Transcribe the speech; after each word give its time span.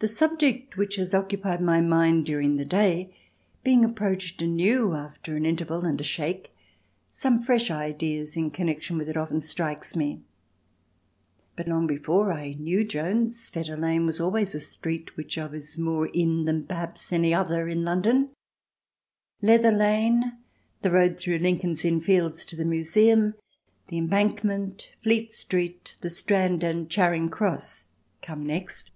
The 0.00 0.06
subject 0.06 0.76
which 0.76 0.94
has 0.94 1.12
occupied 1.12 1.60
my 1.60 1.80
mind 1.80 2.24
during 2.24 2.54
the 2.54 2.64
day 2.64 3.16
being 3.64 3.84
approached 3.84 4.40
anew 4.40 4.94
after 4.94 5.34
an 5.34 5.44
interval 5.44 5.84
and 5.84 6.00
a 6.00 6.04
shake, 6.04 6.52
some 7.10 7.40
fresh 7.40 7.68
idea 7.68 8.24
in 8.36 8.52
connection 8.52 8.96
with 8.96 9.08
it 9.08 9.16
often 9.16 9.40
strikes 9.40 9.96
me. 9.96 10.22
But 11.56 11.66
long 11.66 11.88
before 11.88 12.32
I 12.32 12.52
knew 12.52 12.84
Jones, 12.84 13.50
Fetter 13.50 13.76
Lane 13.76 14.06
was 14.06 14.20
always 14.20 14.54
a 14.54 14.60
street 14.60 15.16
which 15.16 15.36
I 15.36 15.46
was 15.46 15.76
more 15.76 16.06
in 16.06 16.44
than 16.44 16.62
perhaps 16.64 17.12
any 17.12 17.34
other 17.34 17.66
in 17.66 17.82
London. 17.82 18.30
Leather 19.42 19.72
Lane, 19.72 20.38
the 20.80 20.92
road 20.92 21.18
through 21.18 21.38
Lincoln's 21.38 21.84
Inn 21.84 22.00
Fields 22.02 22.44
to 22.44 22.54
the 22.54 22.64
Museum, 22.64 23.34
the 23.88 23.98
Embankment, 23.98 24.90
Fleet 25.02 25.32
Street, 25.32 25.96
the 26.02 26.10
Strand 26.10 26.62
and 26.62 26.88
Charing 26.88 27.28
Cross 27.30 27.86
come 28.22 28.46
next. 28.46 28.92